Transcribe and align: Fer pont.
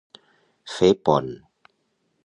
Fer 0.77 0.89
pont. 1.11 1.31